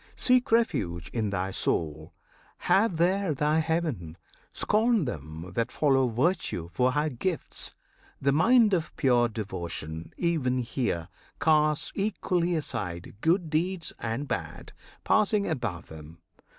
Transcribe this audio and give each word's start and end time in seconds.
Seek 0.15 0.51
refuge 0.51 1.09
in 1.13 1.29
thy 1.29 1.51
soul; 1.51 2.11
have 2.57 2.97
there 2.97 3.35
thy 3.35 3.59
heaven! 3.59 4.17
Scorn 4.51 5.05
them 5.05 5.51
that 5.53 5.71
follow 5.71 6.07
virtue 6.07 6.71
for 6.73 6.93
her 6.93 7.07
gifts! 7.07 7.75
The 8.19 8.31
mind 8.31 8.73
of 8.73 8.95
pure 8.97 9.27
devotion 9.29 10.11
even 10.17 10.57
here 10.57 11.07
Casts 11.39 11.91
equally 11.93 12.55
aside 12.55 13.13
good 13.21 13.51
deeds 13.51 13.93
and 13.99 14.27
bad, 14.27 14.73
Passing 15.03 15.45
above 15.47 15.85
them. 15.89 16.17